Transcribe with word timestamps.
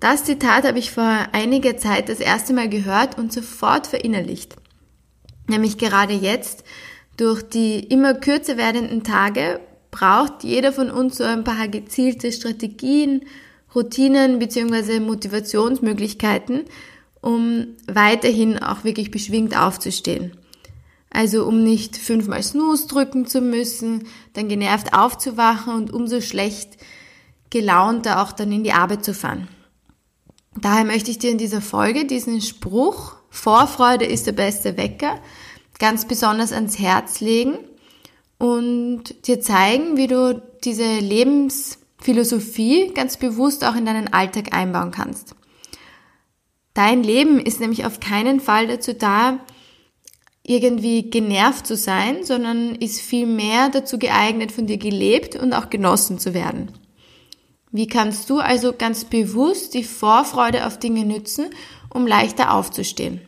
Das 0.00 0.24
Zitat 0.24 0.64
habe 0.64 0.78
ich 0.78 0.92
vor 0.92 1.26
einiger 1.32 1.76
Zeit 1.76 2.08
das 2.08 2.20
erste 2.20 2.52
Mal 2.52 2.68
gehört 2.68 3.18
und 3.18 3.32
sofort 3.32 3.88
verinnerlicht. 3.88 4.54
Nämlich 5.48 5.76
gerade 5.76 6.12
jetzt, 6.12 6.62
durch 7.16 7.42
die 7.42 7.80
immer 7.80 8.14
kürzer 8.14 8.56
werdenden 8.56 9.02
Tage, 9.02 9.60
braucht 9.90 10.44
jeder 10.44 10.72
von 10.72 10.90
uns 10.90 11.16
so 11.16 11.24
ein 11.24 11.42
paar 11.42 11.66
gezielte 11.66 12.30
Strategien, 12.30 13.22
Routinen 13.74 14.38
bzw. 14.38 15.00
Motivationsmöglichkeiten, 15.00 16.64
um 17.20 17.66
weiterhin 17.86 18.58
auch 18.62 18.84
wirklich 18.84 19.10
beschwingt 19.10 19.58
aufzustehen. 19.58 20.36
Also 21.10 21.44
um 21.44 21.64
nicht 21.64 21.96
fünfmal 21.96 22.42
Snooze 22.42 22.86
drücken 22.86 23.26
zu 23.26 23.40
müssen, 23.40 24.06
dann 24.34 24.48
genervt 24.48 24.92
aufzuwachen 24.92 25.74
und 25.74 25.92
umso 25.92 26.20
schlecht 26.20 26.76
gelaunter 27.50 28.22
auch 28.22 28.30
dann 28.30 28.52
in 28.52 28.62
die 28.62 28.72
Arbeit 28.72 29.04
zu 29.04 29.14
fahren. 29.14 29.48
Daher 30.60 30.84
möchte 30.84 31.10
ich 31.10 31.18
dir 31.18 31.30
in 31.30 31.38
dieser 31.38 31.60
Folge 31.60 32.04
diesen 32.04 32.40
Spruch, 32.40 33.14
Vorfreude 33.30 34.06
ist 34.06 34.26
der 34.26 34.32
beste 34.32 34.76
Wecker, 34.76 35.20
ganz 35.78 36.06
besonders 36.06 36.52
ans 36.52 36.78
Herz 36.78 37.20
legen 37.20 37.58
und 38.38 39.26
dir 39.26 39.40
zeigen, 39.40 39.96
wie 39.96 40.06
du 40.06 40.42
diese 40.64 40.98
Lebensphilosophie 40.98 42.92
ganz 42.94 43.16
bewusst 43.16 43.64
auch 43.64 43.76
in 43.76 43.86
deinen 43.86 44.12
Alltag 44.12 44.52
einbauen 44.52 44.90
kannst. 44.90 45.34
Dein 46.74 47.02
Leben 47.02 47.38
ist 47.40 47.60
nämlich 47.60 47.84
auf 47.84 48.00
keinen 48.00 48.40
Fall 48.40 48.66
dazu 48.66 48.94
da, 48.94 49.38
irgendwie 50.42 51.10
genervt 51.10 51.66
zu 51.66 51.76
sein, 51.76 52.24
sondern 52.24 52.74
ist 52.76 53.00
vielmehr 53.00 53.68
dazu 53.68 53.98
geeignet, 53.98 54.50
von 54.50 54.66
dir 54.66 54.78
gelebt 54.78 55.36
und 55.36 55.52
auch 55.52 55.68
genossen 55.68 56.18
zu 56.18 56.32
werden. 56.32 56.72
Wie 57.78 57.86
kannst 57.86 58.28
du 58.28 58.40
also 58.40 58.72
ganz 58.72 59.04
bewusst 59.04 59.72
die 59.72 59.84
Vorfreude 59.84 60.66
auf 60.66 60.80
Dinge 60.80 61.04
nützen, 61.04 61.50
um 61.88 62.08
leichter 62.08 62.52
aufzustehen? 62.52 63.20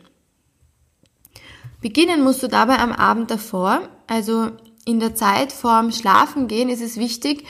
Beginnen 1.79 2.21
musst 2.21 2.43
du 2.43 2.49
dabei 2.49 2.79
am 2.79 2.91
Abend 2.91 3.31
davor, 3.31 3.87
also 4.07 4.51
in 4.83 4.99
der 4.99 5.15
Zeit 5.15 5.53
vorm 5.53 5.93
Schlafengehen 5.93 6.67
ist 6.67 6.81
es 6.81 6.97
wichtig 6.97 7.45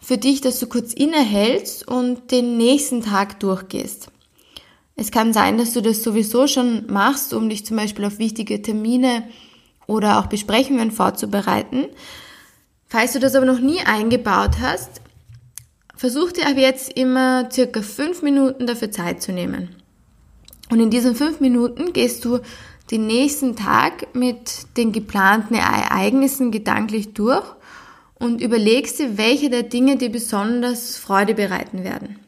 für 0.00 0.16
dich, 0.16 0.40
dass 0.40 0.58
du 0.58 0.66
kurz 0.66 0.94
innehältst 0.94 1.86
und 1.86 2.30
den 2.30 2.56
nächsten 2.56 3.02
Tag 3.02 3.38
durchgehst. 3.40 4.10
Es 4.96 5.10
kann 5.10 5.34
sein, 5.34 5.58
dass 5.58 5.74
du 5.74 5.82
das 5.82 6.02
sowieso 6.02 6.46
schon 6.46 6.86
machst, 6.90 7.34
um 7.34 7.50
dich 7.50 7.66
zum 7.66 7.76
Beispiel 7.76 8.06
auf 8.06 8.18
wichtige 8.18 8.62
Termine 8.62 9.28
oder 9.86 10.18
auch 10.18 10.26
Besprechungen 10.26 10.90
vorzubereiten. 10.90 11.84
Falls 12.86 13.12
du 13.12 13.20
das 13.20 13.34
aber 13.34 13.44
noch 13.44 13.60
nie 13.60 13.80
eingebaut 13.80 14.52
hast, 14.62 15.02
Versuch 16.00 16.32
dir 16.32 16.46
ab 16.46 16.56
jetzt 16.56 16.96
immer 16.96 17.50
circa 17.52 17.82
fünf 17.82 18.22
Minuten 18.22 18.66
dafür 18.66 18.90
Zeit 18.90 19.20
zu 19.20 19.32
nehmen. 19.32 19.76
Und 20.70 20.80
in 20.80 20.88
diesen 20.88 21.14
fünf 21.14 21.40
Minuten 21.40 21.92
gehst 21.92 22.24
du 22.24 22.38
den 22.90 23.06
nächsten 23.06 23.54
Tag 23.54 24.14
mit 24.14 24.78
den 24.78 24.92
geplanten 24.92 25.52
Ereignissen 25.52 26.52
gedanklich 26.52 27.12
durch 27.12 27.44
und 28.14 28.40
überlegst 28.40 28.98
dir, 28.98 29.18
welche 29.18 29.50
der 29.50 29.62
Dinge 29.62 29.98
dir 29.98 30.10
besonders 30.10 30.96
Freude 30.96 31.34
bereiten 31.34 31.84
werden. 31.84 32.18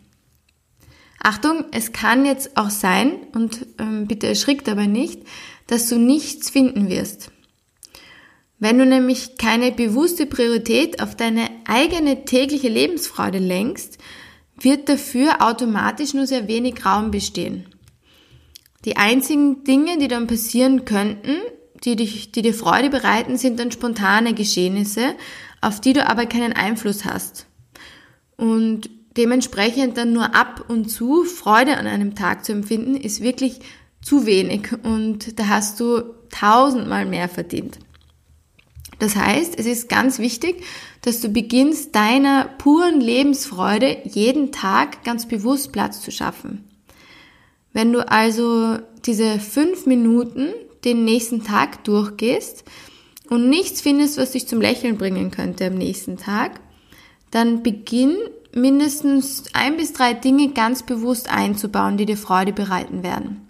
Achtung, 1.22 1.64
es 1.72 1.92
kann 1.92 2.26
jetzt 2.26 2.58
auch 2.58 2.68
sein, 2.68 3.20
und 3.34 3.66
ähm, 3.78 4.06
bitte 4.06 4.26
erschrick 4.26 4.66
dabei 4.66 4.84
nicht, 4.84 5.22
dass 5.66 5.88
du 5.88 5.96
nichts 5.96 6.50
finden 6.50 6.90
wirst. 6.90 7.30
Wenn 8.62 8.78
du 8.78 8.86
nämlich 8.86 9.38
keine 9.38 9.72
bewusste 9.72 10.24
Priorität 10.24 11.02
auf 11.02 11.16
deine 11.16 11.50
eigene 11.66 12.24
tägliche 12.24 12.68
Lebensfreude 12.68 13.40
lenkst, 13.40 13.98
wird 14.56 14.88
dafür 14.88 15.42
automatisch 15.44 16.14
nur 16.14 16.28
sehr 16.28 16.46
wenig 16.46 16.86
Raum 16.86 17.10
bestehen. 17.10 17.66
Die 18.84 18.96
einzigen 18.96 19.64
Dinge, 19.64 19.98
die 19.98 20.06
dann 20.06 20.28
passieren 20.28 20.84
könnten, 20.84 21.38
die, 21.82 21.96
dich, 21.96 22.30
die 22.30 22.42
dir 22.42 22.54
Freude 22.54 22.88
bereiten, 22.88 23.36
sind 23.36 23.58
dann 23.58 23.72
spontane 23.72 24.32
Geschehnisse, 24.32 25.16
auf 25.60 25.80
die 25.80 25.92
du 25.92 26.08
aber 26.08 26.26
keinen 26.26 26.52
Einfluss 26.52 27.04
hast. 27.04 27.46
Und 28.36 28.90
dementsprechend 29.16 29.96
dann 29.96 30.12
nur 30.12 30.36
ab 30.36 30.66
und 30.68 30.88
zu 30.88 31.24
Freude 31.24 31.78
an 31.78 31.88
einem 31.88 32.14
Tag 32.14 32.44
zu 32.44 32.52
empfinden, 32.52 32.94
ist 32.94 33.22
wirklich 33.22 33.58
zu 34.02 34.24
wenig 34.24 34.68
und 34.84 35.40
da 35.40 35.48
hast 35.48 35.80
du 35.80 36.14
tausendmal 36.30 37.06
mehr 37.06 37.28
verdient. 37.28 37.80
Das 39.02 39.16
heißt, 39.16 39.58
es 39.58 39.66
ist 39.66 39.88
ganz 39.88 40.20
wichtig, 40.20 40.62
dass 41.00 41.20
du 41.20 41.28
beginnst, 41.28 41.92
deiner 41.92 42.44
puren 42.44 43.00
Lebensfreude 43.00 43.96
jeden 44.04 44.52
Tag 44.52 45.02
ganz 45.02 45.26
bewusst 45.26 45.72
Platz 45.72 46.00
zu 46.02 46.12
schaffen. 46.12 46.62
Wenn 47.72 47.92
du 47.92 48.08
also 48.08 48.78
diese 49.04 49.40
fünf 49.40 49.86
Minuten 49.86 50.50
den 50.84 51.04
nächsten 51.04 51.42
Tag 51.42 51.82
durchgehst 51.82 52.62
und 53.28 53.50
nichts 53.50 53.80
findest, 53.80 54.18
was 54.18 54.30
dich 54.30 54.46
zum 54.46 54.60
Lächeln 54.60 54.98
bringen 54.98 55.32
könnte 55.32 55.66
am 55.66 55.74
nächsten 55.74 56.16
Tag, 56.16 56.60
dann 57.32 57.64
beginn 57.64 58.16
mindestens 58.54 59.46
ein 59.52 59.78
bis 59.78 59.94
drei 59.94 60.14
Dinge 60.14 60.50
ganz 60.50 60.84
bewusst 60.84 61.28
einzubauen, 61.28 61.96
die 61.96 62.06
dir 62.06 62.16
Freude 62.16 62.52
bereiten 62.52 63.02
werden. 63.02 63.48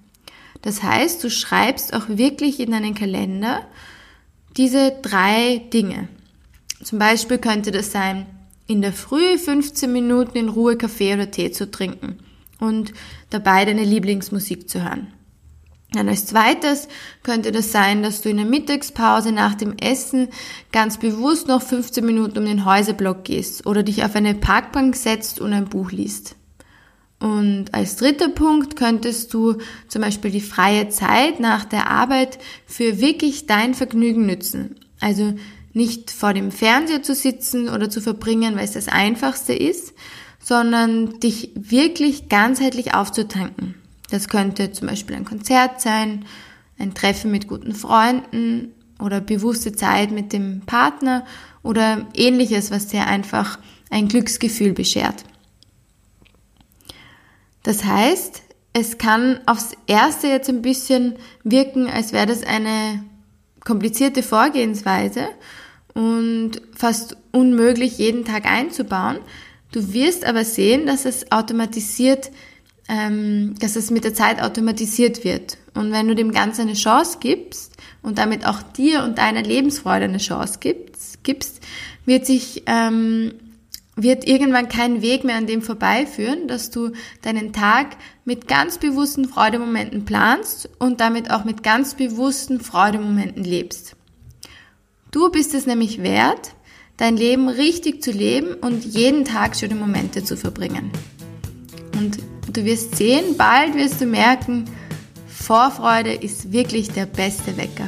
Das 0.63 0.83
heißt, 0.83 1.23
du 1.23 1.29
schreibst 1.29 1.93
auch 1.93 2.09
wirklich 2.09 2.59
in 2.59 2.71
deinen 2.71 2.95
Kalender, 2.95 3.67
diese 4.57 4.93
drei 5.03 5.63
Dinge. 5.73 6.09
Zum 6.83 6.99
Beispiel 6.99 7.39
könnte 7.39 7.71
das 7.71 7.93
sein, 7.93 8.27
in 8.67 8.83
der 8.83 8.93
Früh 8.93 9.39
15 9.39 9.93
Minuten 9.93 10.37
in 10.37 10.49
Ruhe 10.49 10.77
Kaffee 10.77 11.15
oder 11.15 11.31
Tee 11.31 11.51
zu 11.51 11.71
trinken 11.71 12.19
und 12.59 12.93
dabei 13.31 13.65
deine 13.65 13.85
Lieblingsmusik 13.85 14.69
zu 14.69 14.83
hören. 14.83 15.09
Dann 15.93 16.09
als 16.09 16.27
zweites 16.27 16.89
könnte 17.23 17.53
das 17.53 17.71
sein, 17.71 18.03
dass 18.03 18.23
du 18.23 18.31
in 18.31 18.39
der 18.39 18.47
Mittagspause 18.47 19.31
nach 19.31 19.55
dem 19.55 19.77
Essen 19.77 20.29
ganz 20.73 20.99
bewusst 20.99 21.49
noch 21.49 21.61
15 21.61 22.05
Minuten 22.05 22.39
um 22.39 22.47
den 22.47 22.65
Häuserblock 22.65 23.25
gehst 23.25 23.67
oder 23.67 23.83
dich 23.83 24.03
auf 24.03 24.15
eine 24.17 24.35
Parkbank 24.35 24.97
setzt 24.97 25.39
und 25.41 25.53
ein 25.53 25.67
Buch 25.67 25.93
liest. 25.93 26.37
Und 27.23 27.73
als 27.73 27.95
dritter 27.95 28.31
Punkt 28.31 28.75
könntest 28.75 29.33
du 29.33 29.59
zum 29.87 30.03
Beispiel 30.03 30.33
die 30.33 30.41
freie 30.41 30.89
Zeit 30.89 31.39
nach 31.39 31.65
der 31.65 31.89
Arbeit 31.89 32.41
für 32.67 33.01
wirklich 33.01 33.47
dein 33.47 33.75
Vergnügen 33.75 34.27
nützen. 34.27 34.75
Also 34.99 35.35
nicht 35.73 36.11
vor 36.11 36.35
dem 36.35 36.51
Fernseher 36.51 37.05
zu 37.05 37.15
sitzen 37.15 37.69
oder 37.69 37.89
zu 37.89 38.01
verbringen, 38.01 38.57
weil 38.57 38.65
es 38.65 38.73
das 38.73 38.89
Einfachste 38.89 39.53
ist, 39.53 39.95
sondern 40.43 41.21
dich 41.21 41.53
wirklich 41.55 42.29
ganzheitlich 42.29 42.93
aufzutanken. 42.93 43.77
Das 44.11 44.29
könnte 44.29 44.73
zum 44.73 44.89
Beispiel 44.89 45.15
ein 45.15 45.25
Konzert 45.25 45.81
sein, 45.81 46.25
ein 46.77 46.93
Treffen 46.93 47.31
mit 47.31 47.47
guten 47.47 47.77
Freunden 47.77 48.73
oder 48.99 49.21
bewusste 49.21 49.71
Zeit 49.71 50.11
mit 50.11 50.33
dem 50.33 50.63
Partner 50.67 51.25
oder 51.63 52.05
ähnliches, 52.15 52.73
was 52.73 52.89
dir 52.89 53.07
einfach 53.07 53.61
ein 53.91 54.09
Glücksgefühl 54.09 54.73
beschert. 54.73 55.23
Das 57.73 57.87
heißt, 57.87 58.43
es 58.75 58.99
kann 58.99 59.41
aufs 59.47 59.71
erste 59.87 60.27
jetzt 60.27 60.51
ein 60.51 60.61
bisschen 60.61 61.15
wirken, 61.43 61.87
als 61.87 62.13
wäre 62.13 62.27
das 62.27 62.43
eine 62.43 63.03
komplizierte 63.65 64.23
Vorgehensweise 64.23 65.29
und 65.95 66.61
fast 66.77 67.17
unmöglich 67.31 67.97
jeden 67.97 68.27
Tag 68.27 68.45
einzubauen. 68.45 69.21
Du 69.73 69.95
wirst 69.95 70.27
aber 70.27 70.45
sehen, 70.45 70.85
dass 70.85 71.07
es 71.07 71.33
automatisiert, 71.33 72.31
ähm, 72.91 73.55
dass 73.59 73.77
es 73.77 73.91
mit 73.91 74.05
der 74.05 74.13
Zeit 74.13 74.43
automatisiert 74.43 75.25
wird. 75.25 75.57
Und 75.73 75.93
wenn 75.93 76.09
du 76.09 76.15
dem 76.15 76.31
Ganzen 76.31 76.69
eine 76.69 76.75
Chance 76.75 77.21
gibst 77.21 77.73
und 78.03 78.19
damit 78.19 78.47
auch 78.47 78.61
dir 78.61 79.03
und 79.03 79.17
deiner 79.17 79.43
Lebensfreude 79.43 80.05
eine 80.05 80.19
Chance 80.19 80.59
gibst, 80.61 81.25
gibst 81.25 81.63
wird 82.05 82.27
sich 82.27 82.65
ähm, 82.67 83.33
wird 83.97 84.27
irgendwann 84.27 84.69
kein 84.69 85.03
Weg 85.03 85.25
mehr 85.25 85.37
an 85.37 85.47
dem 85.47 85.61
vorbeiführen, 85.61 86.49
dass 86.49 86.71
du 86.71 86.93
deinen 87.21 87.53
Tag 87.53 87.97
mit 88.25 88.49
ganz 88.49 88.79
bewussten 88.79 89.29
Freudemomenten 89.29 90.05
planst 90.05 90.71
und 90.79 91.01
damit 91.01 91.31
auch 91.31 91.45
mit 91.45 91.63
ganz 91.63 91.95
bewussten 91.95 92.61
Freudemomenten 92.61 93.45
lebst. 93.45 93.97
Du 95.11 95.31
bist 95.31 95.53
es 95.53 95.67
nämlich 95.67 96.03
wert, 96.03 96.55
dein 96.97 97.17
Leben 97.17 97.49
richtig 97.49 98.03
zu 98.03 98.13
leben 98.13 98.55
und 98.55 98.85
jeden 98.85 99.27
Tag 99.27 99.57
schöne 99.57 99.75
Momente 99.75 100.25
zu 100.25 100.37
verbringen. 100.37 100.91
Und 101.99 102.19
du 102.51 102.65
wirst 102.65 102.97
sehen, 102.97 103.37
bald 103.37 103.75
wirst 103.75 104.01
du 104.01 104.07
merken, 104.07 104.65
Vorfreude 105.27 106.13
ist 106.15 106.53
wirklich 106.53 106.93
der 106.93 107.07
beste 107.07 107.57
Wecker. 107.57 107.87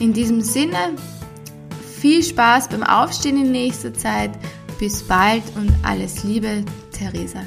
In 0.00 0.12
diesem 0.12 0.40
Sinne, 0.40 0.96
viel 1.98 2.22
Spaß 2.22 2.68
beim 2.68 2.82
Aufstehen 2.82 3.44
in 3.44 3.52
nächster 3.52 3.92
Zeit. 3.92 4.30
Bis 4.78 5.02
bald 5.02 5.42
und 5.56 5.72
alles 5.82 6.22
Liebe, 6.22 6.64
Theresa. 6.92 7.40